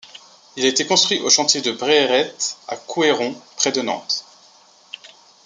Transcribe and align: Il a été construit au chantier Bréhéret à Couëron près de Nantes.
Il 0.55 0.65
a 0.65 0.69
été 0.69 0.87
construit 0.87 1.19
au 1.19 1.29
chantier 1.29 1.61
Bréhéret 1.73 2.33
à 2.67 2.75
Couëron 2.75 3.35
près 3.55 3.71
de 3.71 3.83
Nantes. 3.83 4.25